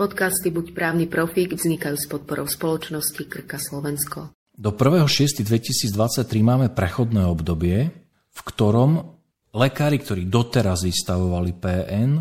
[0.00, 4.32] Podcasty Buď právny profík vznikajú s podporou spoločnosti Krka Slovensko.
[4.56, 7.92] Do 1.6.2023 máme prechodné obdobie,
[8.32, 9.20] v ktorom
[9.52, 12.16] lekári, ktorí doteraz vystavovali PN,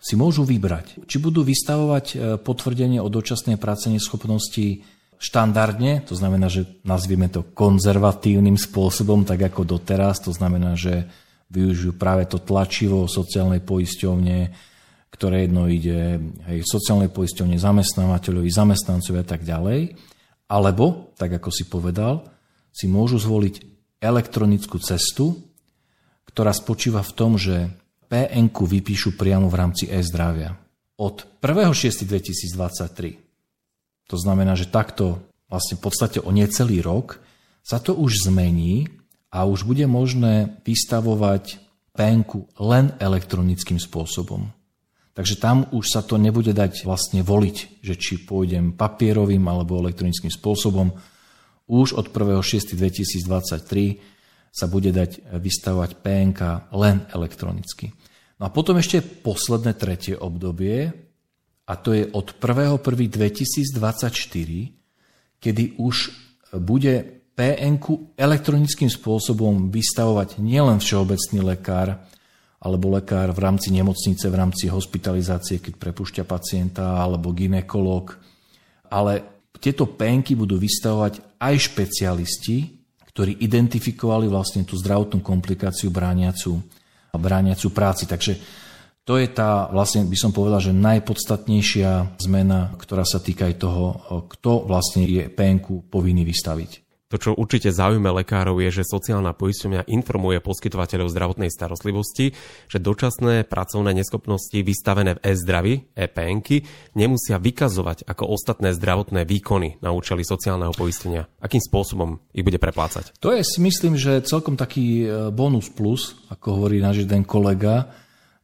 [0.00, 4.80] si môžu vybrať, či budú vystavovať e, potvrdenie o dočasnej práce neschopnosti
[5.20, 11.04] štandardne, to znamená, že nazvieme to konzervatívnym spôsobom, tak ako doteraz, to znamená, že
[11.52, 14.69] využijú práve to tlačivo sociálnej poisťovne,
[15.10, 19.98] ktoré jedno ide hej, sociálnej poisťovne, zamestnávateľovi, zamestnancovi a tak ďalej.
[20.50, 22.26] Alebo, tak ako si povedal,
[22.70, 23.66] si môžu zvoliť
[24.00, 25.36] elektronickú cestu,
[26.30, 27.68] ktorá spočíva v tom, že
[28.10, 30.56] pn vypíšu priamo v rámci e-zdravia.
[30.98, 35.18] Od 1.6.2023, to znamená, že takto
[35.50, 37.18] vlastne v podstate o necelý rok,
[37.62, 38.88] sa to už zmení
[39.30, 41.58] a už bude možné vystavovať
[41.94, 42.24] pn
[42.58, 44.50] len elektronickým spôsobom.
[45.20, 50.32] Takže tam už sa to nebude dať vlastne voliť, že či pôjdem papierovým alebo elektronickým
[50.32, 50.96] spôsobom.
[51.68, 54.00] Už od 1.6.2023
[54.48, 57.92] sa bude dať vystavovať PNK len elektronicky.
[58.40, 60.88] No a potom ešte posledné tretie obdobie,
[61.68, 63.76] a to je od 1.1.2024,
[65.36, 66.16] kedy už
[66.64, 66.94] bude
[67.36, 72.08] PNK elektronickým spôsobom vystavovať nielen všeobecný lekár,
[72.60, 78.12] alebo lekár v rámci nemocnice, v rámci hospitalizácie, keď prepušťa pacienta, alebo ginekolog.
[78.92, 79.24] Ale
[79.56, 82.58] tieto penky budú vystavovať aj špecialisti,
[83.08, 86.60] ktorí identifikovali vlastne tú zdravotnú komplikáciu brániacu,
[87.16, 88.04] brániacu práci.
[88.04, 88.36] Takže
[89.08, 93.84] to je tá, vlastne by som povedal, že najpodstatnejšia zmena, ktorá sa týka aj toho,
[94.36, 96.89] kto vlastne je penku povinný vystaviť.
[97.10, 102.38] To, čo určite zaujíma lekárov, je, že sociálna poisťovňa informuje poskytovateľov zdravotnej starostlivosti,
[102.70, 106.62] že dočasné pracovné neschopnosti vystavené v e-zdraví, EPNky,
[106.94, 111.26] nemusia vykazovať ako ostatné zdravotné výkony na účely sociálneho poistenia.
[111.42, 113.18] Akým spôsobom ich bude preplácať?
[113.18, 117.90] To je, si myslím, že celkom taký e, bonus plus, ako hovorí náš jeden kolega,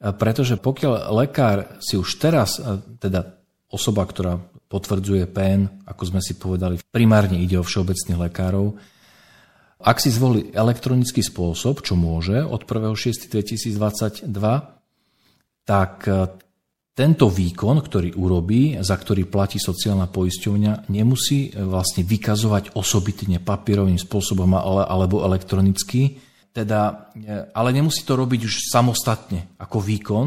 [0.00, 4.40] e, pretože pokiaľ lekár si už teraz, e, teda osoba, ktorá
[4.74, 8.74] potvrdzuje PN, ako sme si povedali, primárne ide o všeobecných lekárov.
[9.78, 14.26] Ak si zvolí elektronický spôsob, čo môže od 1.6.2022,
[15.62, 16.42] tak e,
[16.94, 24.00] tento výkon, ktorý urobí, za ktorý platí sociálna poisťovňa, nemusí e, vlastne vykazovať osobitne papierovým
[24.00, 26.18] spôsobom alebo elektronicky,
[26.50, 30.26] teda, e, ale nemusí to robiť už samostatne ako výkon,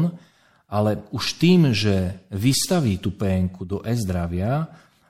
[0.68, 4.68] ale už tým, že vystaví tú PN do e-zdravia,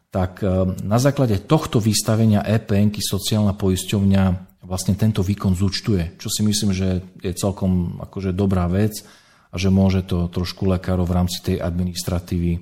[0.09, 4.25] tak e, na základe tohto vystavenia EPN sociálna poisťovňa
[4.65, 9.03] vlastne tento výkon zúčtuje, čo si myslím, že je celkom akože dobrá vec
[9.51, 12.61] a že môže to trošku lekárov v rámci tej administratívy e,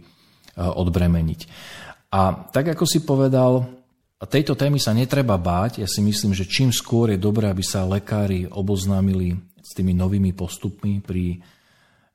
[0.57, 1.41] odbremeniť.
[2.17, 3.69] A tak ako si povedal,
[4.25, 5.85] tejto témy sa netreba báť.
[5.85, 10.33] Ja si myslím, že čím skôr je dobré, aby sa lekári oboznámili s tými novými
[10.33, 11.45] postupmi pri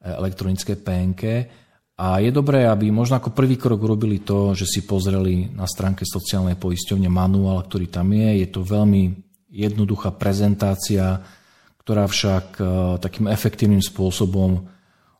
[0.01, 1.21] elektronické PNK.
[2.01, 6.01] A je dobré, aby možno ako prvý krok urobili to, že si pozreli na stránke
[6.01, 8.41] sociálnej poisťovne manuál, ktorý tam je.
[8.41, 9.13] Je to veľmi
[9.53, 11.21] jednoduchá prezentácia,
[11.85, 12.63] ktorá však e,
[12.97, 14.65] takým efektívnym spôsobom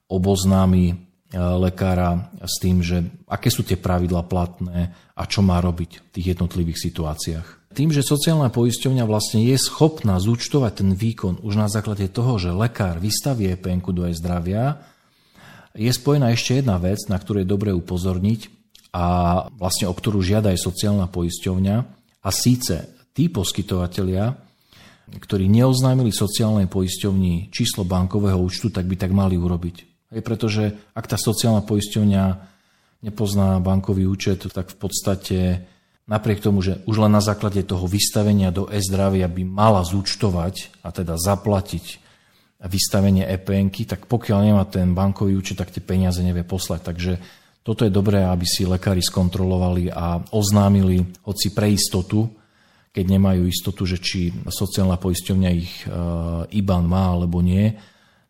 [0.10, 0.96] oboznámi e,
[1.38, 6.26] lekára s tým, že aké sú tie pravidla platné a čo má robiť v tých
[6.34, 7.61] jednotlivých situáciách.
[7.72, 12.52] Tým, že sociálna poisťovňa vlastne je schopná zúčtovať ten výkon už na základe toho, že
[12.52, 14.84] lekár vystaví EPN do e-zdravia,
[15.72, 18.52] je spojená ešte jedna vec, na ktorú je dobre upozorniť
[18.92, 19.06] a
[19.56, 21.76] vlastne o ktorú žiada aj sociálna poisťovňa
[22.28, 24.36] a síce tí poskytovateľia,
[25.16, 30.12] ktorí neoznámili sociálnej poisťovni číslo bankového účtu, tak by tak mali urobiť.
[30.12, 32.24] Aj pretože ak tá sociálna poisťovňa
[33.08, 35.40] nepozná bankový účet, tak v podstate
[36.12, 40.92] napriek tomu, že už len na základe toho vystavenia do e-zdravia by mala zúčtovať a
[40.92, 42.04] teda zaplatiť
[42.68, 46.82] vystavenie epn tak pokiaľ nemá ten bankový účet, tak tie peniaze nevie poslať.
[46.84, 47.14] Takže
[47.64, 52.30] toto je dobré, aby si lekári skontrolovali a oznámili, hoci pre istotu,
[52.92, 55.96] keď nemajú istotu, že či sociálna poisťovňa ich e,
[56.60, 57.72] IBAN má alebo nie,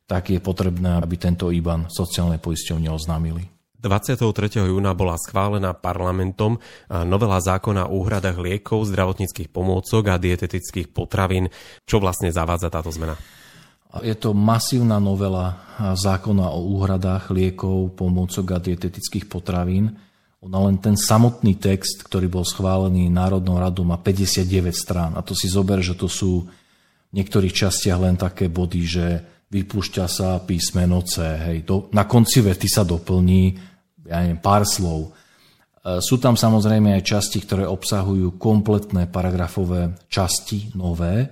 [0.05, 3.60] tak je potrebné, aby tento IBAN sociálnej poisťovne oznámili.
[3.81, 4.61] 23.
[4.61, 11.49] júna bola schválená parlamentom novela zákona o úhradách liekov, zdravotníckých pomôcok a dietetických potravín.
[11.89, 13.17] Čo vlastne zavádza táto zmena?
[14.05, 19.97] Je to masívna novela zákona o úhradách liekov, pomôcok a dietetických potravín.
[20.41, 25.11] Ona len ten samotný text, ktorý bol schválený Národnou radou, má 59 strán.
[25.17, 26.45] A to si zober, že to sú
[27.11, 29.05] v niektorých častiach len také body, že
[29.51, 31.21] vypúšťa sa písmeno C.
[31.35, 31.67] Hej.
[31.67, 33.70] Do, na konci vety sa doplní
[34.11, 35.15] ja neviem, pár slov.
[36.03, 41.31] Sú tam samozrejme aj časti, ktoré obsahujú kompletné paragrafové časti, nové,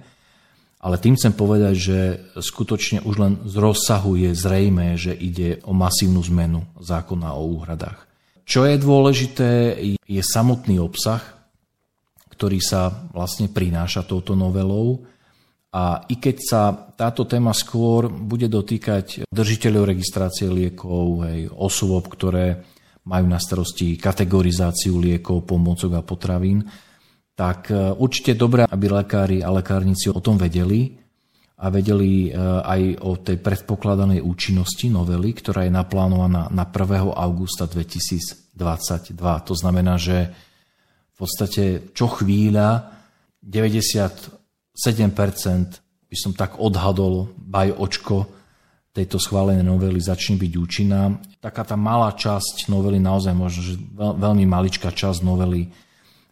[0.80, 2.00] ale tým chcem povedať, že
[2.40, 8.08] skutočne už len z rozsahu je zrejme, že ide o masívnu zmenu zákona o úhradách.
[8.48, 9.50] Čo je dôležité,
[10.08, 11.22] je samotný obsah,
[12.34, 15.04] ktorý sa vlastne prináša touto novelou.
[15.70, 22.66] A i keď sa táto téma skôr bude dotýkať držiteľov registrácie liekov, hej, osôb, ktoré
[23.06, 26.66] majú na starosti kategorizáciu liekov, pomôcok a potravín,
[27.38, 30.98] tak e, určite dobré, aby lekári a lekárnici o tom vedeli
[31.62, 32.30] a vedeli e,
[32.66, 37.14] aj o tej predpokladanej účinnosti novely, ktorá je naplánovaná na 1.
[37.14, 38.58] augusta 2022.
[39.22, 40.34] To znamená, že
[41.14, 42.90] v podstate čo chvíľa
[43.46, 44.39] 90
[44.80, 45.12] 7%
[46.10, 48.26] by som tak odhadol, baj očko
[48.90, 51.14] tejto schválenej novely začne byť účinná.
[51.38, 55.70] Taká tá malá časť novely, naozaj možno, že veľmi maličká časť novely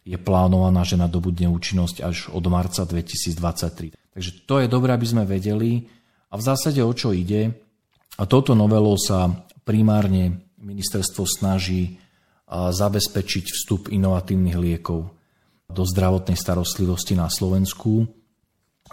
[0.02, 3.94] je plánovaná, že nadobudne účinnosť až od marca 2023.
[3.94, 5.86] Takže to je dobré, aby sme vedeli.
[6.32, 7.54] A v zásade o čo ide?
[8.18, 9.30] A touto novelou sa
[9.62, 12.00] primárne ministerstvo snaží
[12.50, 15.12] zabezpečiť vstup inovatívnych liekov
[15.68, 18.08] do zdravotnej starostlivosti na Slovensku.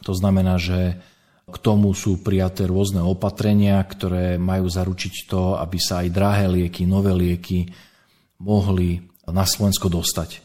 [0.03, 0.99] To znamená, že
[1.45, 6.89] k tomu sú prijaté rôzne opatrenia, ktoré majú zaručiť to, aby sa aj drahé lieky,
[6.89, 7.69] nové lieky
[8.41, 10.41] mohli na Slovensko dostať.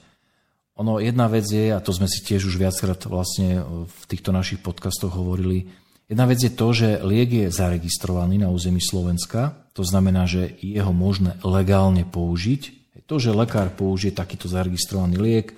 [0.76, 4.60] Ono jedna vec je, a to sme si tiež už viackrát vlastne v týchto našich
[4.60, 5.68] podcastoch hovorili,
[6.08, 10.80] jedna vec je to, že liek je zaregistrovaný na území Slovenska, to znamená, že je
[10.80, 12.80] ho možné legálne použiť.
[13.08, 15.48] To, že lekár použije takýto zaregistrovaný liek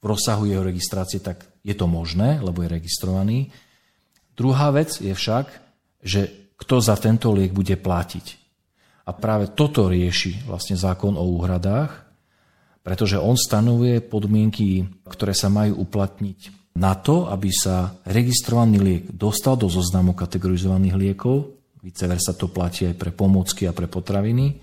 [0.00, 3.52] v rozsahu jeho registrácie, tak je to možné, lebo je registrovaný.
[4.32, 5.46] Druhá vec je však,
[6.00, 8.26] že kto za tento liek bude platiť.
[9.08, 11.92] A práve toto rieši vlastne zákon o úhradách,
[12.80, 19.58] pretože on stanovuje podmienky, ktoré sa majú uplatniť na to, aby sa registrovaný liek dostal
[19.60, 24.56] do zoznamu kategorizovaných liekov, vice versa to platí aj pre pomocky a pre potraviny,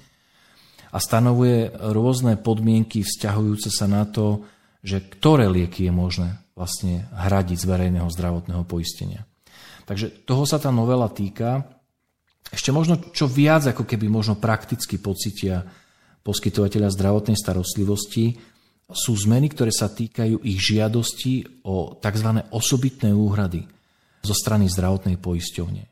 [0.87, 4.47] a stanovuje rôzne podmienky vzťahujúce sa na to,
[4.87, 9.27] že ktoré lieky je možné vlastne hradiť z verejného zdravotného poistenia.
[9.83, 11.67] Takže toho sa tá novela týka.
[12.47, 15.67] Ešte možno čo viac, ako keby možno prakticky pocitia
[16.23, 18.39] poskytovateľa zdravotnej starostlivosti,
[18.87, 22.29] sú zmeny, ktoré sa týkajú ich žiadosti o tzv.
[22.55, 23.67] osobitné úhrady
[24.23, 25.83] zo strany zdravotnej poisťovne.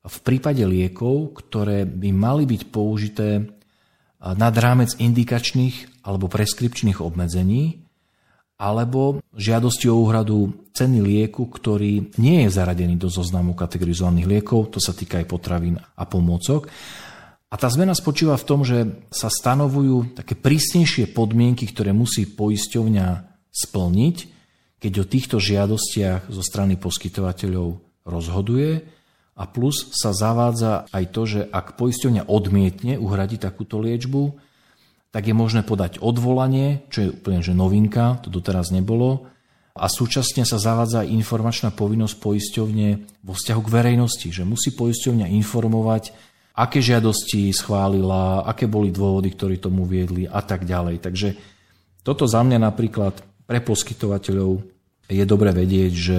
[0.00, 3.46] V prípade liekov, ktoré by mali byť použité
[4.20, 7.89] nad rámec indikačných alebo preskripčných obmedzení,
[8.60, 14.78] alebo žiadosti o úhradu ceny lieku, ktorý nie je zaradený do zoznamu kategorizovaných liekov, to
[14.84, 16.68] sa týka aj potravín a pomôcok.
[17.50, 23.08] A tá zmena spočíva v tom, že sa stanovujú také prísnejšie podmienky, ktoré musí poisťovňa
[23.50, 24.16] splniť,
[24.78, 28.84] keď o týchto žiadostiach zo strany poskytovateľov rozhoduje
[29.34, 34.36] a plus sa zavádza aj to, že ak poisťovňa odmietne uhradiť takúto liečbu,
[35.10, 39.26] tak je možné podať odvolanie, čo je úplne že novinka, to doteraz nebolo.
[39.74, 42.88] A súčasne sa zavádza informačná povinnosť poisťovne
[43.22, 46.10] vo vzťahu k verejnosti, že musí poisťovňa informovať,
[46.58, 50.96] aké žiadosti schválila, aké boli dôvody, ktoré tomu viedli a tak ďalej.
[51.00, 51.28] Takže
[52.02, 54.62] toto za mňa napríklad pre poskytovateľov
[55.10, 56.18] je dobre vedieť, že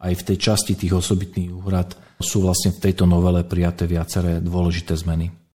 [0.00, 4.96] aj v tej časti tých osobitných úhrad sú vlastne v tejto novele prijaté viaceré dôležité
[4.96, 5.39] zmeny.